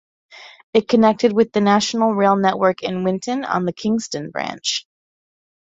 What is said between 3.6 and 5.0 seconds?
the Kingston Branch.